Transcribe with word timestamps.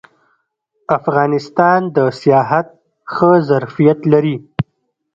افغانستان 0.97 1.79
د 1.95 1.97
سیاحت 2.21 2.67
ښه 3.13 3.31
ظرفیت 3.49 3.99
لري 4.13 4.35